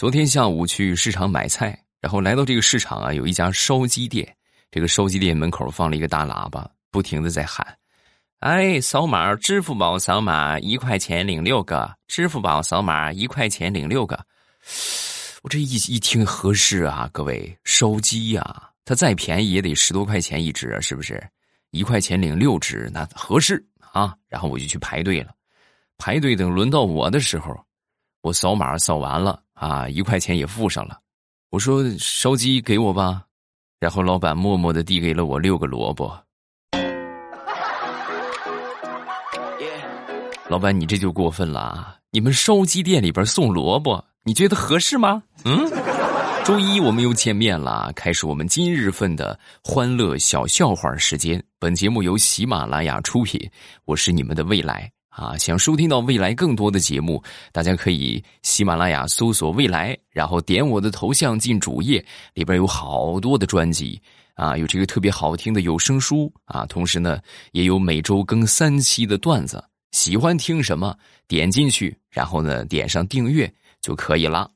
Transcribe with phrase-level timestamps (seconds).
[0.00, 4.34] 昨天下午去市场买菜，然后来到这个市场啊，有一家烧鸡店。
[4.70, 7.76] 这个烧鸡店门口放了一个大喇叭，不停的在喊
[8.40, 14.18] ：“哎，扫码，支付宝扫码，一块钱领六个；支付宝扫码，一块钱领六个。”
[15.44, 21.22] 我这一一听合适啊，各位烧鸡呀，它再便宜也得十多块钱一只啊，是不是？
[21.72, 23.62] 一块钱领六只，那合适
[23.92, 24.14] 啊。
[24.30, 25.34] 然后我就去排队了，
[25.98, 27.54] 排队等轮到我的时候，
[28.22, 30.98] 我扫码扫完了啊，一块钱也付上了。
[31.50, 33.22] 我说烧鸡给我吧，
[33.78, 36.18] 然后老板默默的递给了我六个萝卜。
[40.48, 41.96] 老板，你这就过分了啊！
[42.10, 44.02] 你们烧鸡店里边送萝卜。
[44.22, 45.22] 你觉得合适吗？
[45.44, 45.70] 嗯，
[46.42, 51.42] 周一我们又见面了，开始我们今日份的欢乐小笑话时间。
[51.58, 53.38] 本节目由喜马拉雅出品，
[53.84, 55.36] 我是你们的未来啊。
[55.36, 62.02] 想收听到未来更多的节目，大家可以喜马拉雅搜索“未来”，然后点我的头像进主页，
[62.32, 64.00] 里边有好多的专辑
[64.34, 67.20] 啊，有这个特别好听的有声书啊，同时呢
[67.52, 69.62] 也有每周更三期的段子。
[69.92, 70.96] 喜欢听什么，
[71.28, 73.52] 点进去，然后呢点上订阅。
[73.82, 74.50] 就可以了，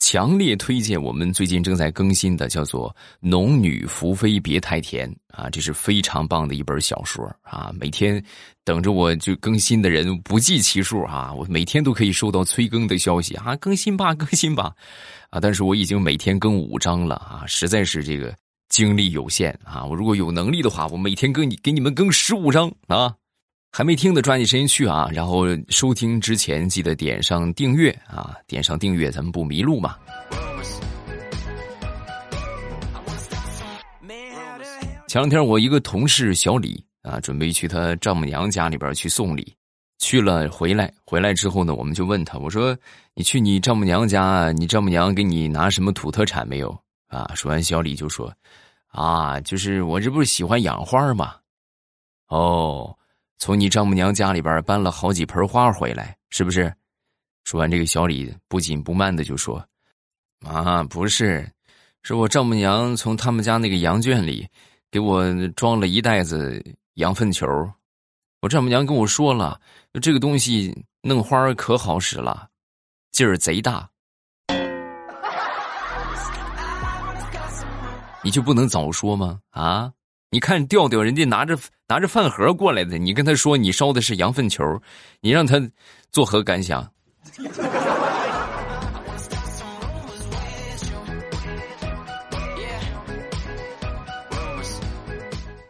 [0.00, 7.70] 强烈推荐我们最近正在更新的叫做《农女福妃别太甜》啊，这是非常棒的一本小说啊！
[7.78, 8.22] 每天
[8.64, 14.74] 等着我就更新的人不计其数啊，我每天都可以收到催更的消息啊，更新吧， 更新吧，
[15.28, 15.38] 啊！
[15.38, 18.34] 但是我已经每天更五章了啊，实在是这个
[18.70, 19.84] 精力有限啊！
[19.84, 23.14] 我如果有能力的话，我每天更你给你们更十五章啊！
[23.72, 25.08] 还没听的，抓紧时间去啊！
[25.12, 29.96] 然后收听之前记得点上订阅啊，点上订阅，咱们不迷路嘛。
[35.06, 39.54] 前两天我一个同事小李啊，准备去他丈母娘家里边去送礼，
[39.98, 42.76] 去了回来，回来之后呢，我们就问他，我说
[43.14, 46.76] 你去你丈母娘家，你丈母娘给你拿什么土特产没有
[47.06, 47.30] 啊？
[47.36, 48.32] 说完，小李就说，
[48.88, 51.36] 啊，就是我这不是喜欢养花吗？
[52.26, 52.96] 哦。
[53.40, 56.70] 从你丈母娘家里边搬了好几盆花回来，是不是？
[57.44, 59.64] 说完，这个小李不紧不慢的就说
[60.46, 61.50] ：“啊，不是，
[62.02, 64.46] 是我丈母娘从他们家那个羊圈里
[64.90, 65.24] 给我
[65.56, 66.62] 装了一袋子
[66.96, 67.46] 羊粪球。
[68.42, 69.58] 我丈母娘跟我说了，
[70.02, 72.46] 这个东西弄花可好使了，
[73.10, 73.88] 劲儿贼大。
[78.22, 79.40] 你就不能早说吗？
[79.48, 79.90] 啊？”
[80.32, 81.58] 你看调调，人家拿着
[81.90, 84.62] 拿着饭盒过来的，你跟他说你烧的是羊粪球，
[85.20, 85.60] 你让他
[86.12, 86.88] 作何感想？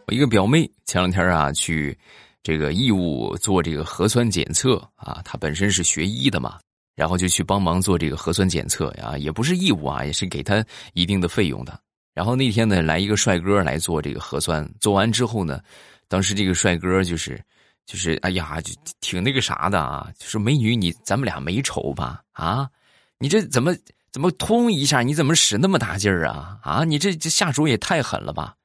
[0.07, 1.99] 我一个表妹前两天啊去
[2.43, 6.59] 这个义务做这个核酸检测啊，她本身是学医的嘛，
[6.95, 11.81] 然后就去帮忙做这个核酸检测呀，也不是义务啊，也是给他一定的费用的。
[12.13, 15.61] 然后那天呢，来一个帅哥来做这个核酸，做完之后呢，
[16.11, 17.41] 当时这个帅哥就是，
[17.87, 22.21] 就是哎呀，就挺那个啥的啊，就说美女，你咱们俩没仇吧？
[22.33, 22.69] 啊，
[23.19, 23.73] 你这怎么
[24.11, 25.03] 怎么通一下？
[25.03, 26.59] 你怎么使那么大劲儿啊？
[26.65, 28.57] 啊，你这这下手也太狠了吧？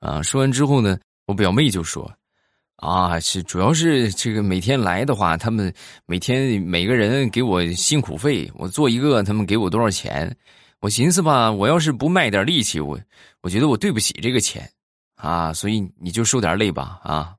[0.00, 2.12] 啊，说完之后呢，我表妹就说，
[2.74, 5.72] 啊，是主要是这个每天来的话，他们
[6.06, 10.36] 每天每个人给我辛苦费，我做一个，他们给我多少钱？
[10.80, 12.98] 我寻思吧，我要是不卖点力气，我
[13.42, 14.68] 我觉得我对不起这个钱，
[15.20, 17.36] 啊，所以你就受点累吧，啊。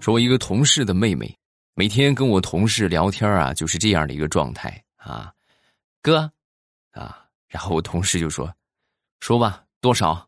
[0.00, 1.34] 说，我一个同事的妹妹，
[1.74, 5.30] 每天跟我同事聊天啊，就是这样的一个状态啊，
[6.00, 6.30] 哥，
[6.92, 8.50] 啊，然后我同事就说，
[9.20, 10.26] 说吧，多少，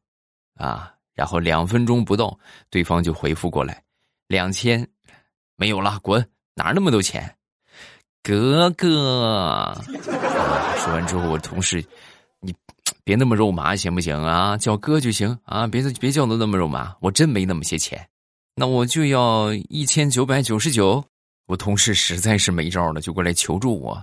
[0.56, 3.82] 啊，然后两分钟不到，对方就回复过来。
[4.26, 4.86] 两千，
[5.56, 6.26] 没有了，滚！
[6.54, 7.34] 哪那么多钱？
[8.22, 9.76] 哥哥，
[10.76, 11.84] 说完之后，我同事，
[12.38, 12.54] 你
[13.02, 14.56] 别那么肉麻行不行啊？
[14.56, 16.94] 叫哥就行啊，别别叫的那么肉麻。
[17.00, 18.08] 我真没那么些钱，
[18.54, 21.04] 那我就要一千九百九十九。
[21.46, 24.00] 我同事实在是没招了，就过来求助我。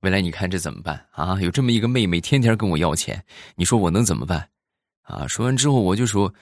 [0.00, 1.40] 未来，你看这怎么办啊？
[1.40, 3.22] 有这么一个妹妹，天天跟我要钱，
[3.54, 4.48] 你说我能怎么办？
[5.02, 5.28] 啊？
[5.28, 6.32] 说完之后，我就说，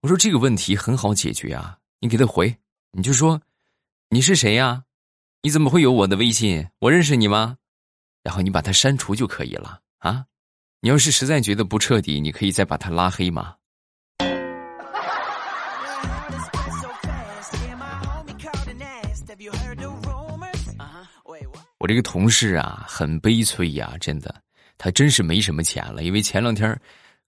[0.00, 2.56] 我说这个问题很好解决啊，你给他回。
[2.92, 3.38] 你就说，
[4.08, 4.82] 你是谁呀？
[5.40, 6.66] 你怎么会有我的微信？
[6.80, 7.58] 我认识你吗？
[8.24, 10.24] 然后你把他删除就可以了啊！
[10.80, 13.54] 你要是实在觉得不彻底，你可以再把他拉黑吗？
[21.78, 24.42] 我这个同事啊，很悲催呀，真的，
[24.76, 26.76] 他真是没什么钱了，因为前两天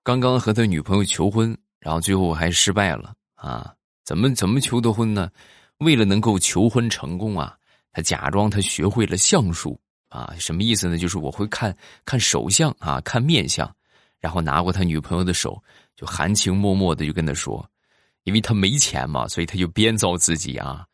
[0.02, 3.72] 刚刚和他女朋友求婚，然后最后还失败了啊。
[4.04, 5.30] 怎么怎么求的婚呢？
[5.78, 7.56] 为了能够求婚成功啊，
[7.92, 9.78] 他假装他学会了相术
[10.08, 10.98] 啊，什么意思呢？
[10.98, 13.70] 就是我会看看手相啊，看面相，
[14.18, 15.62] 然后拿过他女朋友的手，
[15.96, 17.68] 就含情脉脉的就跟他说，
[18.24, 20.84] 因为他没钱嘛，所以他就编造自己啊。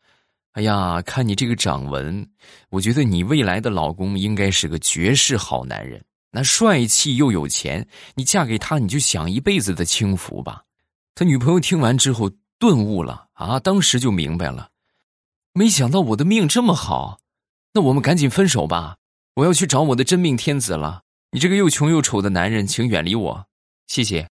[0.53, 2.27] 哎呀，看你这个掌纹，
[2.69, 10.63] 我觉得你未来的老公应该是个绝世好男人，那帅气又有钱，你嫁给他你就享一辈子的清福吧。
[11.13, 12.27] 他女朋友听完之后
[12.57, 14.67] 顿悟了啊，当时就明白了，
[15.57, 17.17] 没想到我的命这么好，
[17.73, 18.97] 那我们赶紧分手吧，
[19.33, 21.01] 我要去找我的真命天子了。
[21.31, 23.43] 你这个又穷又丑的男人，请远离我，
[23.87, 24.29] 谢谢。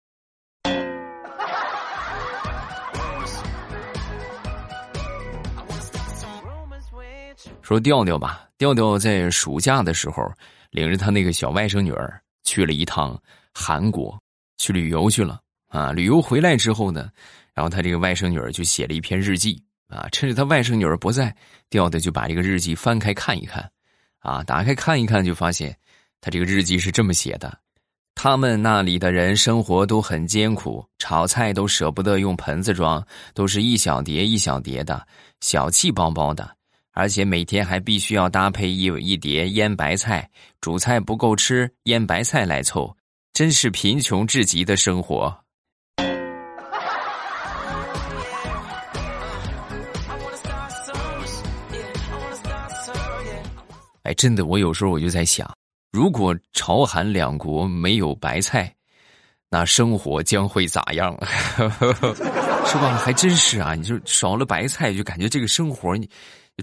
[7.61, 10.23] 说调调吧，调调在暑假的时候，
[10.71, 13.21] 领着他那个小外甥女儿去了一趟
[13.53, 14.17] 韩国，
[14.57, 15.91] 去旅游去了啊。
[15.91, 17.09] 旅游回来之后呢，
[17.53, 20.07] 然后他这个外甥女儿就写了一篇日记啊。
[20.11, 21.35] 趁着他外甥女儿不在，
[21.69, 23.69] 调的就把这个日记翻开看一看，
[24.19, 25.75] 啊，打开看一看，就发现
[26.21, 27.59] 他这个日记是这么写的：
[28.15, 35.05] 他们那里的人生活都很艰苦，炒菜都舍不得用盆子装，都是一小碟一小碟的，
[35.41, 36.55] 小气包包的。
[36.91, 42.93] 而且每天还必须要搭配一一碟腌白菜，主菜不够吃，腌白菜来凑，
[43.31, 45.33] 真是贫穷至极的生活。
[54.03, 55.49] 哎，真的，我有时候我就在想，
[55.91, 58.73] 如果朝韩两国没有白菜，
[59.49, 61.17] 那生活将会咋样？
[62.65, 62.97] 是吧？
[62.97, 63.73] 还真是啊！
[63.73, 66.09] 你就少了白菜，就感觉这个生活你。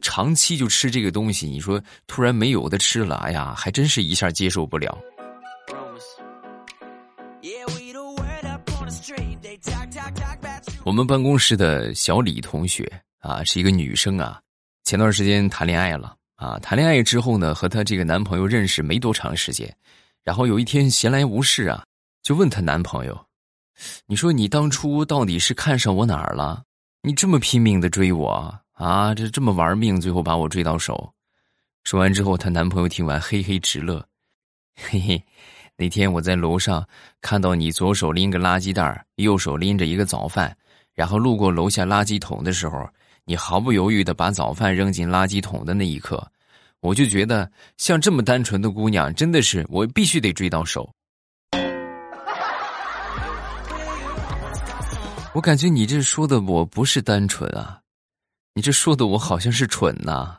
[0.03, 4.97] 长期就吃这个东西，你说突然没有的吃了，哎呀，还真是一下接受不了。
[10.85, 12.91] 我们办公室的小李同学
[13.21, 14.41] 啊，是一个女生啊，
[14.85, 19.75] 前段时间谈恋爱了啊，谈恋爱之后呢，和她这个男朋友认识没多长时间，
[20.23, 21.85] 然后有一天闲来无事啊，
[22.23, 23.27] 就问她男朋友
[24.07, 26.63] ：“你说你当初到底是看上我哪儿了？
[27.03, 31.11] 你这么拼命的追我？”啊，这这么玩命，最后把我追到手。
[31.85, 34.07] 说完之后，她男朋友听完嘿嘿直乐，
[34.75, 35.25] 嘿嘿。
[35.79, 36.87] 那天我在楼上
[37.21, 40.55] 看到你左手拎个垃圾袋，右手拎着一个早饭，
[40.95, 42.87] 然后路过楼下垃圾桶的时候，
[43.29, 46.25] 你毫不犹豫的把早饭扔进垃圾桶的那一刻，
[46.79, 50.89] 我就觉得像这么单纯的姑娘，真的是我必须得追到手。
[55.35, 57.81] 我感觉你这说的我不是单纯啊。
[58.55, 60.39] 你这说的我好像是蠢呐！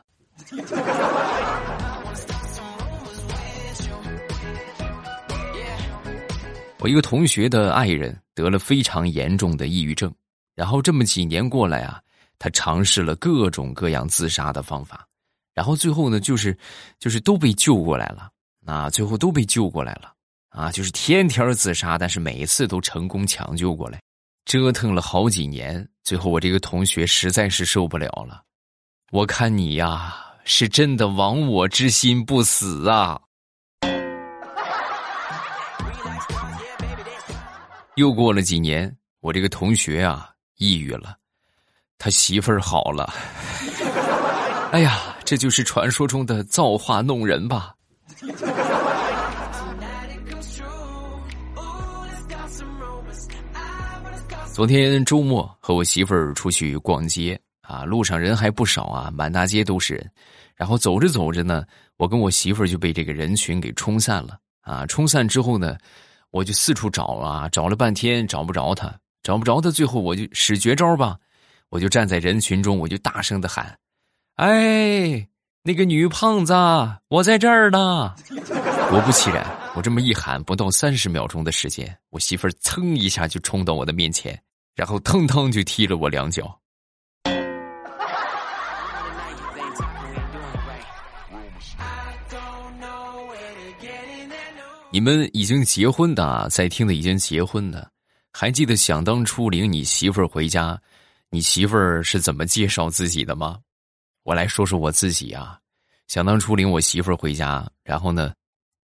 [6.78, 10.10] 我一个同学的爱人得了非常严重的抑郁症，
[10.54, 12.00] 然后这么几年过来啊，
[12.38, 15.06] 他尝试了各种各样自杀的方法，
[15.54, 16.56] 然后最后呢，就是
[16.98, 18.30] 就是都被救过来了
[18.66, 20.12] 啊，最后都被救过来了
[20.50, 24.00] 啊，就是天天自杀，但是每一次都成功抢救过来。
[24.44, 28.42] 折腾了好几年，最后我这个同学实在是受不了了。
[29.10, 33.20] 我看你呀，是真的亡我之心不死啊！
[37.96, 41.16] 又过了几年，我这个同学啊，抑郁了，
[41.98, 43.12] 他媳妇儿好了。
[44.72, 47.74] 哎呀，这就是传说中的造化弄人吧。
[54.52, 60.10] 昨天周末和我媳妇儿出去逛街啊，路上人还不少啊，满大街都是人。
[60.56, 61.64] 然后走着走着呢，
[61.96, 64.84] 我跟我媳妇儿就被这个人群给冲散了啊。
[64.86, 65.76] 冲散之后呢，
[66.30, 69.70] 我就四处找啊，找了半天找不着他，找不着他。
[69.70, 71.16] 最后我就使绝招吧，
[71.70, 73.78] 我就站在人群中，我就大声的喊
[74.36, 75.28] ：“哎，
[75.62, 76.54] 那个女胖子，
[77.08, 78.14] 我在这儿呢！”
[78.90, 84.40] 果不其然，我这么一喊，不到三十秒钟的时间，我媳妇儿噌一下就冲到我的面前。
[84.74, 86.56] 然后腾腾就踢了我两脚。
[94.90, 97.90] 你们已经结婚的，在听的已经结婚的，
[98.32, 100.80] 还记得想当初领你媳妇儿回家，
[101.30, 103.58] 你媳妇儿是怎么介绍自己的吗？
[104.22, 105.58] 我来说说我自己啊。
[106.06, 108.32] 想当初领我媳妇儿回家，然后呢，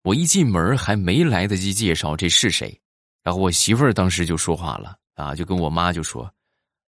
[0.02, 2.78] 我一进门还没来得及介绍这是谁，
[3.23, 4.97] 然后我媳妇儿当时就说话了。
[5.14, 6.31] 啊，就跟我妈就说：“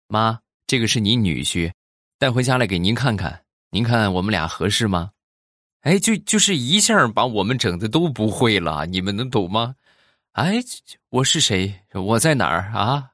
[0.07, 1.73] 妈，这个是你女婿，
[2.21, 5.11] 带回家来给您看看，您看我们俩合适吗？”
[5.83, 9.75] 哎，就就是一下把我们整的都不会了，你们能懂吗？
[10.35, 10.61] 哎，
[11.11, 11.83] 我是谁？
[11.93, 13.11] 我在哪儿啊？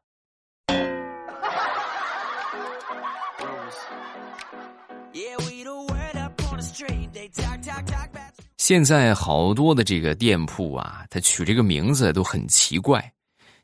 [8.69, 13.11] 现在好多的这个店铺啊，它取这个名字都很奇怪。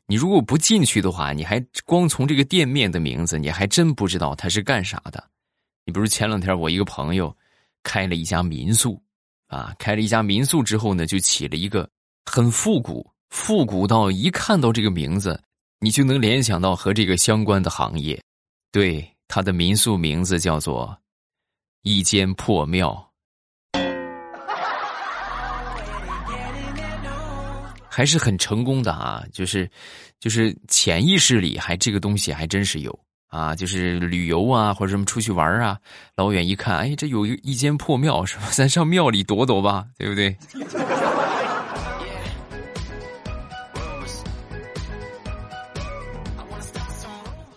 [0.07, 5.23] 你如果不进去的话，你还光从这个店面的名字，你还真不知道它是干啥的。
[5.85, 7.31] 你比如前两天我一个朋友
[7.83, 8.99] 开了一家民宿，
[9.45, 11.87] 啊，开了一家民宿之后呢，就起了一个
[12.25, 15.39] 很复古，复古到一看到这个名字，
[15.81, 18.19] 你就能联想到和这个相关的行业。
[18.71, 20.97] 对，他的民宿名字叫做
[21.83, 23.07] 一间破庙。
[27.95, 29.71] 还是很成功的啊，就是，
[30.19, 32.99] 就是潜意识里还这个东西还真是有
[33.29, 35.79] 啊，就是旅游啊或者什么出去玩啊，
[36.17, 38.49] 老远一看，哎，这有一间破庙是吧？
[38.51, 40.35] 咱 上庙里躲躲吧，对不对？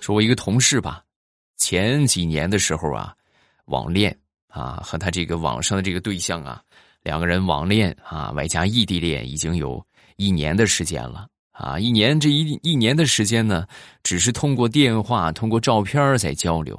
[0.01, 1.03] 说我一个同事吧，
[1.57, 3.13] 前几年的时候啊，
[3.65, 4.17] 网恋
[4.47, 6.63] 啊，和他这个网上的这个对象啊，
[7.03, 9.85] 两个人网恋啊，外加异地恋，已经有。
[10.19, 11.79] 一年的时间了啊！
[11.79, 13.67] 一年这一一年的时间呢，
[14.03, 16.79] 只是通过电话、通过照片在交流。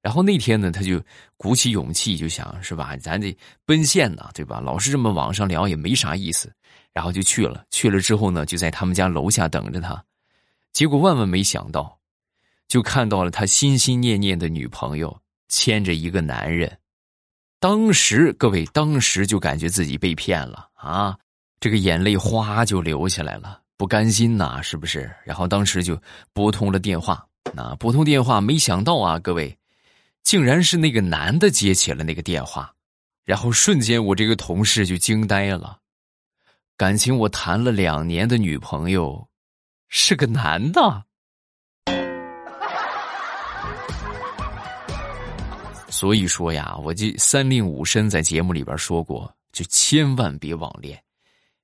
[0.00, 1.02] 然后那天呢，他就
[1.36, 4.58] 鼓起勇气，就想是吧，咱得奔现呐，对吧？
[4.58, 6.50] 老是这么网上聊也没啥意思。
[6.94, 10.02] 然后就去了，去了之后呢，就在他们家楼下等着他。
[10.72, 11.98] 结果万万没想到，
[12.68, 16.78] 就看到了他心心念念的女朋友牵着一个男人。
[17.60, 21.18] 当时各位，当时就感觉自己被骗了啊！
[21.60, 25.10] 这个眼泪哗就流下来了，不甘心呐，是不是？
[25.24, 26.00] 然后当时就
[26.32, 29.58] 拨通了电话，那拨通电话，没想到啊，各位，
[30.22, 32.72] 竟然是那个男的接起了那个电话，
[33.24, 35.78] 然后瞬间我这个同事就惊呆了，
[36.76, 39.28] 感情我谈了两年的女朋友，
[39.88, 41.02] 是个男的，
[45.88, 51.02] 所以说呀，我这三令五申在节目里边说过，就千万别网恋。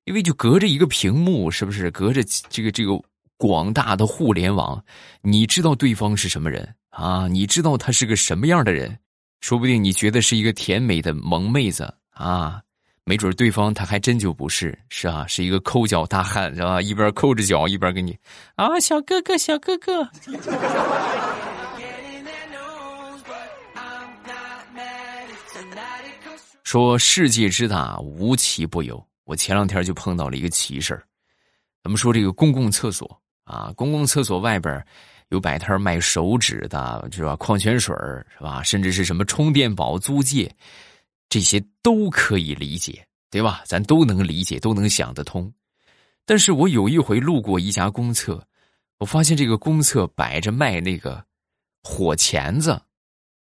[0.05, 2.93] 因为就隔着一个屏幕，是不是隔着这个这个
[3.37, 4.83] 广大的互联网？
[5.23, 7.27] 你知道对方是什么人啊？
[7.29, 8.99] 你知道他是个什么样的人？
[9.41, 12.61] 说不定你觉得是一个甜美的萌妹子啊，
[13.05, 16.81] 没准对方他还真就不是，是啊，是一个抠脚大汉，是吧？
[16.81, 18.17] 一边抠着脚一边跟你
[18.57, 20.09] 啊，小哥哥，小哥哥。
[26.63, 29.07] 说世界之大，无奇不有。
[29.25, 31.03] 我前两天就碰到了一个奇事儿，
[31.83, 34.85] 咱们说这个公共厕所啊，公共厕所外边
[35.31, 37.35] 有摆摊卖手纸的，是吧？
[37.37, 38.63] 矿泉水是吧？
[38.63, 40.55] 甚至是什么充电宝租借，
[41.29, 43.63] 这些都可以理解，对吧？
[43.65, 45.53] 咱都能理解，都能想得通。
[46.27, 48.47] 但是我有一回路过一家公厕，
[48.99, 51.25] 我发现这个公厕摆着卖那个
[51.83, 52.81] 火钳子，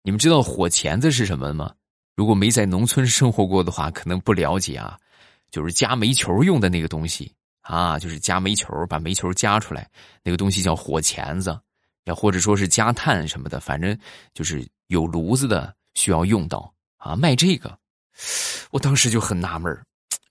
[0.04, 1.74] 你们知道火钳子是什么吗？
[2.16, 4.98] 如果没在农村生活过的话，可能不了解啊。
[5.54, 7.32] 就是夹煤球用的那个东西
[7.62, 9.88] 啊，就是夹煤球，把煤球夹出来，
[10.24, 11.56] 那个东西叫火钳子，
[12.06, 13.96] 要或者说是夹炭什么的，反正
[14.34, 17.78] 就是有炉子的需要用到啊，卖这个，
[18.72, 19.72] 我当时就很纳闷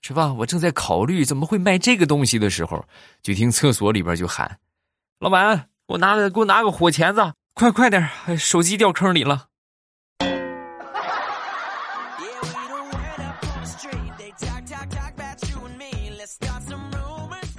[0.01, 0.33] 是吧？
[0.33, 2.85] 我正在考虑怎么会卖这个东西的时候，
[3.21, 4.59] 就听厕所里边就喊
[5.19, 9.47] ：“老板，我拿个，给我拿个火钳子，快快点，手机掉坑里了。”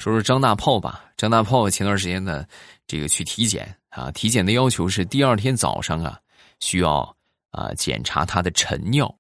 [0.05, 2.45] 说说张大炮吧，张大炮前段时间呢，
[2.87, 6.21] 这个去体检啊，体检的要求是第二天早上啊，
[6.61, 7.17] 需要
[7.51, 9.11] 啊检查他的晨尿，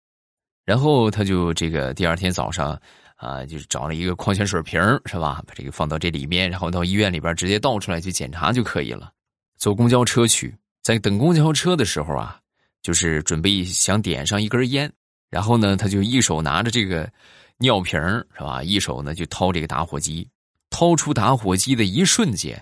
[0.62, 2.78] 然后他就这个第二天早上
[3.16, 9.10] 啊，就是找了一个矿泉水瓶是吧，把这个放到这里面，然后到医院里边直接倒出来去检查就可以了。
[9.56, 12.38] 坐公交车去，在等公交车的时候啊，
[12.82, 14.92] 就是准备想点上一根烟，
[15.30, 17.10] 然后呢，他就一手拿着这个
[17.56, 17.98] 尿瓶
[18.36, 20.28] 是吧，一手呢就掏这个打火机。
[20.74, 22.60] 掏出打火机的一瞬间，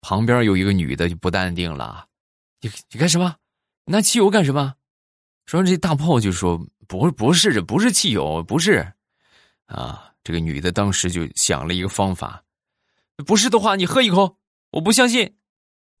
[0.00, 2.06] 旁边有一个女的就不淡定了
[2.62, 3.36] ：“你你干什么？
[3.84, 4.72] 拿汽油干什么？”
[5.44, 6.56] 说完这大炮就说
[6.88, 8.90] ：“不不是，这不是汽油，不是。”
[9.68, 12.42] 啊，这个女的当时就想了一个方法
[13.26, 14.38] ：“不是的话，你喝一口，
[14.70, 15.36] 我不相信。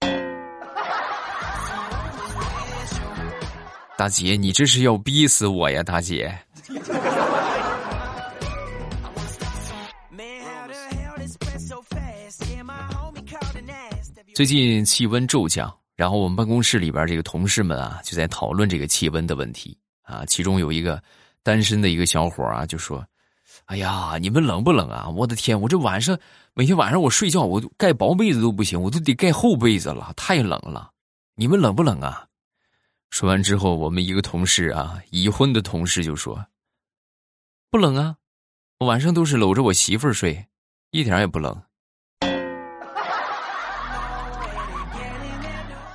[3.98, 6.34] 大姐，你这是要逼死我呀，大姐！
[14.42, 20.26] 最近气温骤降，然后我们办公室里边这个同事们啊，就在讨论这个气温的问题啊。
[20.26, 21.00] 其中有一个
[21.44, 23.06] 单身的一个小伙啊，就说
[23.66, 25.08] ：“哎呀，你们冷不冷啊？
[25.10, 26.18] 我的天，我这晚上
[26.54, 30.90] 每天晚上我睡觉，我盖薄被子都不行，我都得盖厚被子了，太冷了。
[31.36, 32.26] 你们冷不冷啊？”
[33.10, 36.44] 说完之后，我们一个同事啊，已婚的同事就说
[37.70, 38.16] ：“不冷啊，
[38.80, 40.44] 我晚上都是搂着我媳妇儿睡，
[40.90, 41.62] 一点也不冷。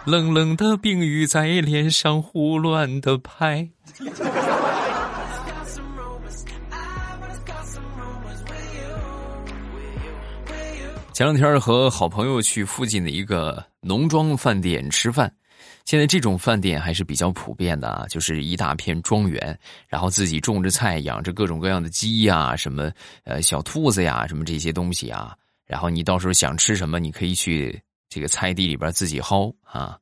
[0.07, 3.67] 冷冷的冰雨在脸上胡乱的拍。
[11.11, 15.29] 前两天和好朋友去附近的一个农庄饭店吃饭，
[15.83, 19.59] 现在这种饭店还是比较普遍的啊，就是一大片庄园，
[19.89, 22.89] 然后自己种着菜，养着各种各样的鸡呀，什么
[23.25, 25.35] 呃小兔子呀，什么这些东西啊，
[25.65, 27.77] 然后你到时候想吃什么，你可以去
[28.09, 29.97] 这个菜地里边自己薅啊。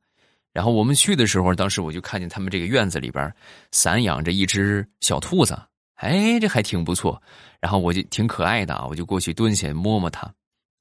[0.52, 3.30] 然后我们去的时候，当时我就看见他们这个院子里边
[3.72, 5.54] 散养着一只小兔子，
[5.96, 7.20] 哎，这还挺不错，
[7.60, 10.32] 然后我就挺可爱的啊，我就过去蹲下摸摸它。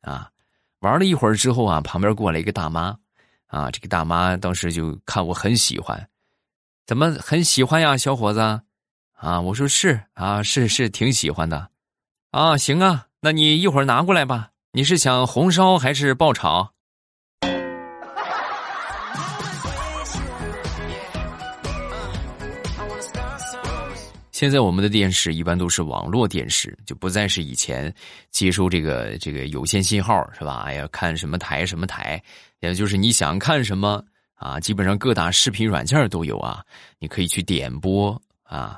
[0.02, 0.30] 啊，
[0.80, 2.96] 玩了一会儿之后啊，旁边过来一个大妈，
[3.48, 6.08] 啊，这个大妈当时就看我很喜欢，
[6.86, 8.40] 怎么很喜欢呀，小伙子？
[9.14, 11.70] 啊，我说是啊，是是挺喜欢的，
[12.32, 14.52] 啊，行啊，那你一会儿拿过来吧。
[14.74, 16.75] 你是想红烧还是爆炒？
[24.36, 27.90] 现在我们的电视一般都是网络电视，就不再是以前
[28.32, 30.64] 接收这个这个有线信号，是吧？
[30.66, 32.22] 哎呀，看什么台什么台，
[32.60, 36.62] 也就是你想看什么啊，基本上各大视频软件都有啊，
[37.00, 38.78] 你可以去点播啊。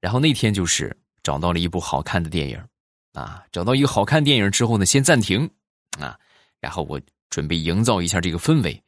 [0.00, 2.62] 然后那天就是找到了一部好看的电影，
[3.14, 5.48] 啊，找到一个好看电影之后呢，先暂停
[5.98, 6.14] 啊，
[6.60, 8.78] 然后我准备营造一下这个氛围，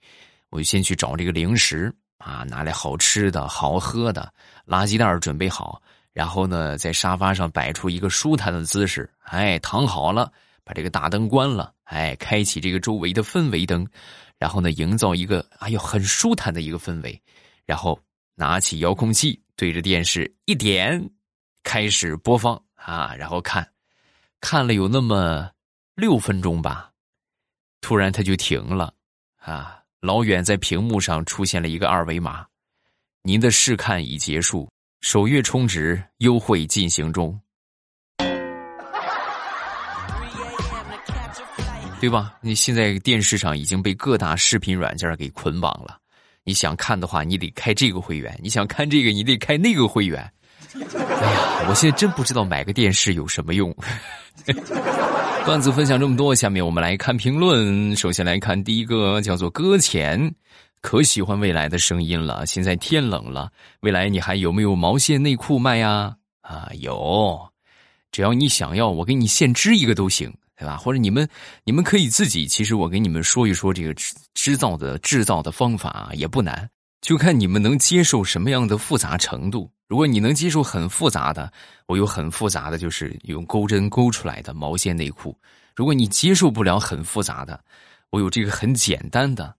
[0.50, 4.30] 我就先去找这个零食啊，拿来好吃的好喝的，
[4.66, 5.80] 垃圾袋准备好。
[6.12, 10.30] 然后呢，在沙发上摆出一个舒坦的姿势，哎，躺好了，
[10.62, 13.86] 把这个大灯关了，哎，开启这个周围的氛围灯，
[14.38, 17.18] 然后呢，营造一个哎呦很舒坦的一个氛围，
[17.64, 17.98] 然后
[18.34, 21.02] 拿起遥控器对着电视一点，
[21.62, 23.66] 开始播放啊，然后看，
[24.40, 25.50] 看了有那么
[25.94, 26.90] 六分钟吧，
[27.80, 28.92] 突然它就停了，
[29.36, 32.46] 啊，老远在屏幕上出现了一个二维码，
[33.22, 34.71] 您的试看已结束。
[35.02, 37.36] 首月充值优惠进行中，
[42.00, 42.34] 对吧？
[42.40, 45.98] 你现在电视上已经被各大视频软件给捆绑了。
[46.44, 50.20] 你想看的话，你得开这个会员；你想看这个，你得开那个会员。
[50.72, 50.80] 哎
[51.32, 53.74] 呀，我现在真不知道买个电视有什么用。
[55.44, 57.96] 段子分享这么多，下面我们来看评论。
[57.96, 60.32] 首先来看第一个，叫做搁浅。
[60.82, 62.44] 可喜欢未来的声音了。
[62.44, 66.16] 现在天冷了，未来你还有没有毛线内裤卖呀？
[66.42, 67.48] 啊，有，
[68.10, 70.76] 只要你想要，我给你现织一个都行，对吧？
[70.76, 71.26] 或者你们
[71.64, 76.68] 你们可以自己，其实我给你们说一说这个织织造的制造的方法也不难，
[77.00, 79.70] 就看你们能接受什么样的复杂程度。
[79.86, 81.52] 如果你能接受很复杂的，
[81.86, 85.38] 我有很复杂的，就是用钩针钩出来的毛线内裤。
[85.76, 87.62] 如果你接受不了很复杂的，
[88.10, 89.54] 我有这个很简单的。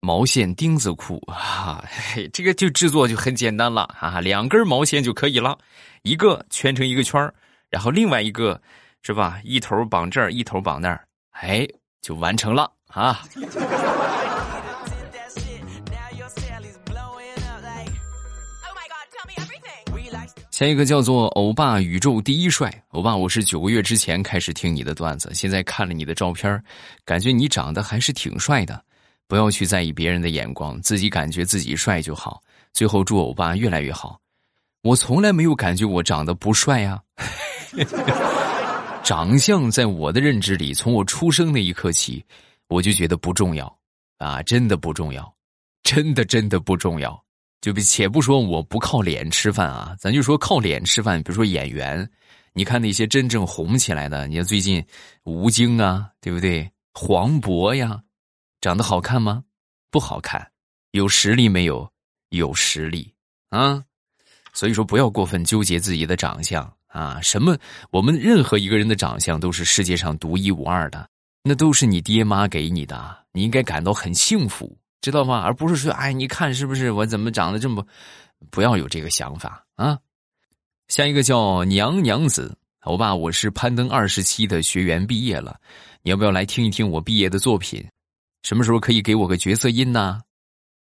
[0.00, 1.84] 毛线钉子裤 啊，
[2.32, 5.58] 这个就制作就很简单了啊，两根毛线就可以了，
[6.02, 7.32] 一个圈成一个圈
[7.68, 8.60] 然后另外一个
[9.02, 11.66] 是吧，一头绑这儿，一头绑那儿，哎，
[12.00, 13.22] 就完成了啊。
[20.50, 26.62] 下一个叫做欧巴宇宙第一帅，欧巴，我是九个月之前开始听你的段子，现在看了你的照片，
[27.04, 28.82] 感觉你长得还是挺帅的。
[29.30, 32.42] 不要去在意别人的眼光，自己感觉自己帅就好。
[32.72, 34.20] 最后祝欧巴越来越好。
[34.82, 37.00] 我从来没有感觉我长得不帅呀，
[39.04, 42.24] 长相在我的认知里，从我出生那一刻起，
[42.66, 43.72] 我就觉得不重要
[44.18, 45.32] 啊，真的不重要，
[45.84, 47.22] 真的真的不重要。
[47.60, 52.10] 就且不说我不靠脸吃饭啊，咱就说靠脸吃饭，比如说演员，
[52.52, 54.84] 你看那些真正红起来的，你看最近
[55.22, 56.68] 吴京啊，对不对？
[56.94, 58.02] 黄渤呀。
[58.60, 59.44] 长得好看吗？
[59.90, 60.50] 不好看。
[60.92, 61.90] 有实力没有？
[62.30, 63.12] 有实力
[63.48, 63.82] 啊！
[64.52, 67.20] 所以说，不要过分纠结自己的长相啊！
[67.22, 67.56] 什么？
[67.90, 71.08] 我们任何一个人的长相都是世界上独一无二的，
[71.42, 75.40] 那都是你爹妈给你的，你应该感到很幸福，知道吗？
[75.40, 77.84] 而不是说，哎，你看是不是我怎么长得这么……
[78.50, 79.98] 不要有这个想法啊！
[80.88, 85.58] 下一个叫娘娘子，欧巴，我是攀登二十期的学员，毕业了，
[86.02, 87.84] 你要不要来听一听我毕业的作品？
[88.42, 90.20] 什么时候可以给我个角色音呢？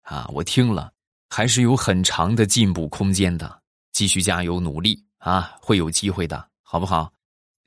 [0.02, 0.92] 啊，我听了，
[1.28, 3.60] 还是有很长的进步空间的，
[3.92, 7.12] 继续加油努力啊，会有机会的，好不好？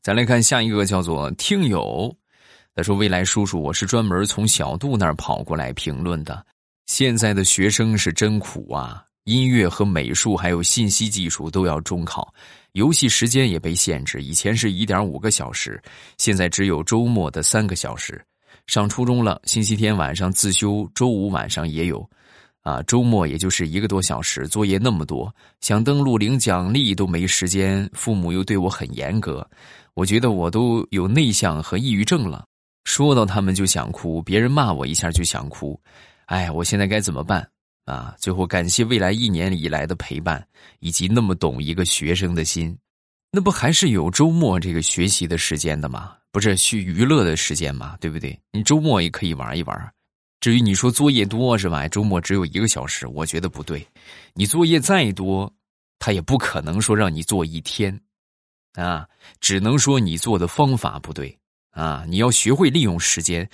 [0.01, 2.15] 再来看下一个，叫做听友，
[2.73, 6.43] 他说：“未来叔叔，我是专门从小杜那儿跑过来评论的。
[6.87, 12.33] 现在的学生是真苦啊，音乐和美术还有信息技术都要中考，
[12.71, 15.79] 游戏时间也被限制，以前是一点五个小时，
[16.17, 18.19] 现在只有周末的三个小时。
[18.71, 22.09] 上初中了，星期天晚上自修，周五晚上也有，
[22.61, 25.29] 啊，周末也就是一个多小时，作业那么多，
[25.59, 29.45] 想登录领奖励都没时间，父母又对我很严格，
[29.93, 32.45] 我觉得我都有内向和抑郁症了，
[32.85, 35.77] 说到他们就想哭，别人骂我一下就想哭，
[36.27, 37.45] 哎，我现在该怎么办？
[37.83, 38.15] 啊！
[38.17, 40.41] 最后感谢未来一年以来的陪伴，
[40.79, 42.73] 以及那么懂一个学生的心，
[43.31, 46.17] 那不还是有周末这个学习的时间的吗？
[46.31, 47.97] 不是去娱乐的时间吗？
[48.01, 48.37] 对不对？
[48.51, 49.93] 你周末也可以玩一玩。
[50.41, 51.87] 至于你说作业多是吧？
[51.87, 53.87] 周末只有一个小时，我觉得不对。
[54.33, 55.51] 你作业再多，
[55.97, 57.97] 他也不可能说让你做一天，
[58.73, 59.07] 啊，
[59.39, 61.37] 只能说你做的方法不对
[61.71, 62.03] 啊！
[62.07, 63.49] 你要学会利用时间，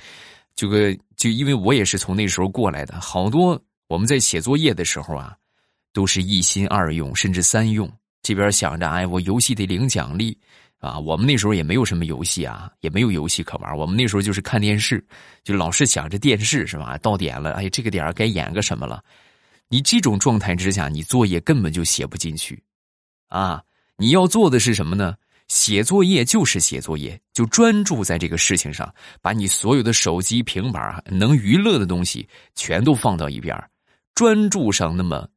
[0.55, 3.61] 这个就因为我也是从那时候过来的，好多。
[3.87, 5.35] 我们在写作业的时候啊，
[5.93, 7.91] 都是一心二用，甚至三用。
[8.21, 10.37] 这边想着，哎，我游戏得领奖励
[10.79, 10.97] 啊。
[10.99, 13.77] 我们那时候也没有什么游戏啊，也没有游戏可玩。
[13.77, 15.05] 我们那时候就是看电视，
[15.43, 16.97] 就老是想着电视是吧？
[16.97, 19.03] 到点了，哎，这个点该演个什么了？
[19.69, 22.63] 你这种状态之下，你作业根本就写不进去
[23.27, 23.61] 啊！
[23.97, 25.15] 你要做的是什么呢？
[25.49, 33.57] 写作业就是写作业，就专注在这个事情上，把你所有的手机、平板能娱乐的东西全都放到一边
[34.13, 35.27] 专注上那么，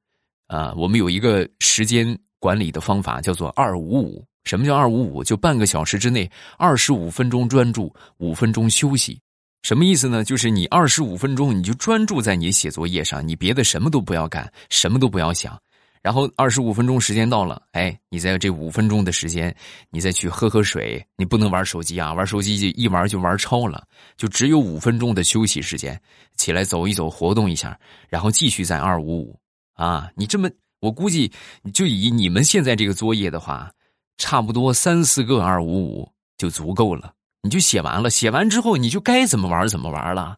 [0.49, 4.25] 啊，我们有一个时间管理的方法，叫做二五五。
[4.43, 5.23] 什么叫二五五？
[5.23, 9.21] 就半个小时之内，二十五分钟专注，五分钟休息。
[9.63, 10.25] 什么意思呢？
[10.25, 15.57] 就是你二十五分钟，你就专注在你写作业上，你别的什么都不要干，什么都不要想。
[16.03, 19.55] 然后二十五分钟时间到了，哎，你在这五分钟的时间，
[19.91, 26.01] 你再去喝喝水，你不能玩手机啊，玩手机就一玩就玩超了，就只有五分钟的休息时间，
[26.37, 29.39] 起来走一走，活动一下，然后继续在二五五
[29.75, 30.49] 啊，你这么，
[30.81, 31.31] 我估计
[31.73, 33.71] 就以你们现在这个作业的话，
[34.19, 37.13] 差不多三四个二五五就足够了，
[37.43, 40.37] 你就写完了，写完之后你就该怎么玩怎么玩了，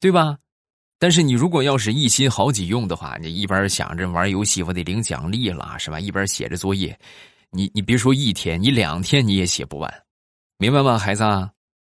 [0.00, 0.38] 对吧？
[0.98, 5.98] 但是你如果要是一心好几用的话，你一边想着玩游戏，我得领奖励了，是吧？
[5.98, 6.98] 一边写着作业，
[7.50, 9.92] 你你别说一天，你两天你也写不完，
[10.58, 11.24] 明白吗，孩子？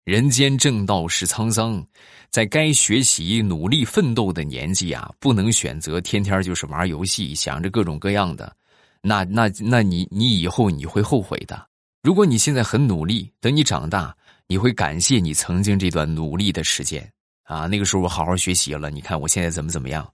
[0.06, 1.84] 人间正道是沧桑，
[2.30, 8.56] 在该学习、努力奋斗的年纪啊，不能选择天天就是玩游戏，想着各种各样的，
[9.02, 11.68] 那那那你你以后你会后悔的。
[12.04, 14.16] 如果你现在很努力，等你长大，
[14.46, 17.12] 你会感谢你曾经这段努力的时间。
[17.42, 20.08] 啊，那个时候我好好学习了，你看我现在怎么怎么样，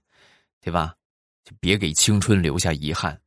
[0.62, 0.94] 对吧？
[1.44, 3.18] 就别给青春留下遗憾。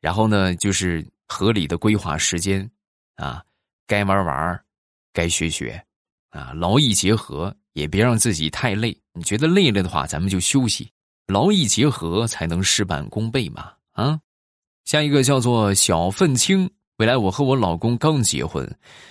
[0.00, 2.68] 然后呢，就是合理的规划时间，
[3.14, 3.40] 啊，
[3.86, 4.60] 该玩玩，
[5.12, 5.84] 该学学，
[6.32, 8.96] 啊，劳逸结合，也别让自己太累。
[9.12, 10.90] 你觉得累了的话，咱们就休息。
[11.28, 14.18] 劳逸结合才能事半功倍嘛，啊。
[14.84, 18.68] 下一个叫做小愤青，未来我和我老公刚结婚，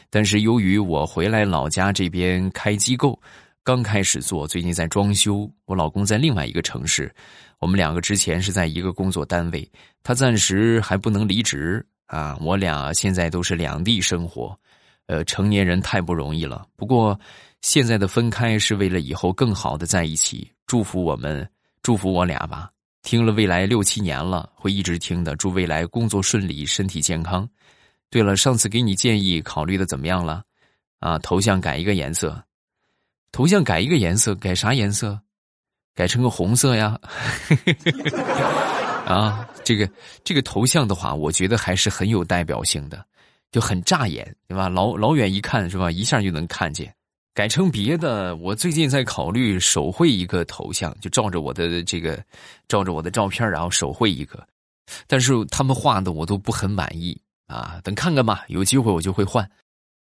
[0.10, 3.18] 但是由于我回来老家这边开机构。
[3.64, 5.48] 刚开始做，最近在装修。
[5.66, 7.14] 我老公在另外一个城市，
[7.60, 12.36] 我们两个之前是在一个工作单位，他暂时还不能离职啊。
[12.42, 14.58] 我俩现在都是两地生活，
[15.08, 16.66] 呃，成年人太不容易了。
[16.76, 17.20] 不过
[17.62, 20.52] 现在的分开是为了以后更好的在一起。
[20.66, 21.48] 祝福我们，
[21.84, 22.72] 祝福我俩吧。
[23.04, 25.36] 听了未来六七年了，会一直听的。
[25.36, 27.48] 祝未来工作顺利，身体健康。
[28.10, 30.44] 对了，上次给你建议考虑的怎么样了？
[31.00, 32.42] 啊，头像改一个颜色。
[33.32, 35.20] 头像改一个颜色，改啥颜色？
[35.94, 36.98] 改成个红色呀！
[39.06, 39.90] 啊，这个
[40.24, 43.06] 这个头像的话，我觉得还是很有代表性的，
[43.52, 44.70] 就很扎眼，对吧？
[44.70, 46.94] 老老远一看是吧，一下就能看见。
[47.34, 52.22] 改成别的，我最近在考虑手绘一个头像，就照着我的这个，
[52.68, 54.46] 照着我的照片，然后手绘一个。
[55.08, 59.50] 但是他们画的我都不很满意啊，等看看吧，有机会我就会换。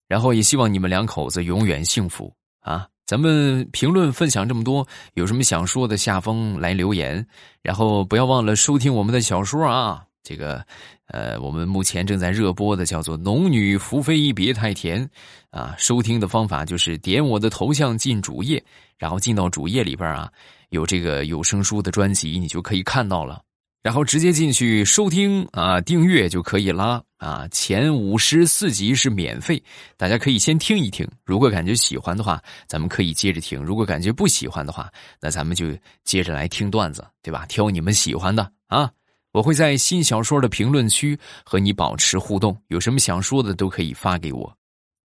[0.07, 2.85] 然后也希望你们两口子永远幸福啊！
[3.05, 7.25] 咱们评论分享这么多，有什么想说的，下方来留言。
[7.61, 10.65] 然后不要忘了收听我们的小说啊，这个，
[11.11, 15.05] 呃，我们目前正在热播的叫做《农女福妃别太甜》
[15.49, 15.75] 啊。
[15.77, 18.63] 收听的方法就是点我的头像进主页，
[18.97, 20.31] 然后进到主页里边啊，
[20.69, 23.41] 有这个有声书的专辑，你就可以看到了。
[23.83, 27.47] 然后直接进去收听啊，订阅就可以啦啊。
[27.49, 29.61] 前五十四集是免费，
[29.97, 31.07] 大家可以先听一听。
[31.25, 34.87] 如果感觉喜欢的话，咱们可以接着听；如果感觉不喜欢的话，
[35.19, 35.65] 那咱们就
[36.03, 37.43] 接着来听段子，对吧？
[37.47, 38.87] 挑你们喜欢的啊。
[39.31, 44.57] 我会在新小说的评论区和你保持互动，有什么想说的都可以发给我。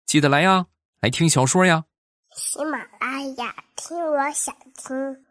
[0.05, 0.65] 记得来呀，
[1.01, 1.83] 来听小说呀。
[2.35, 5.26] 喜马拉雅，听我想听。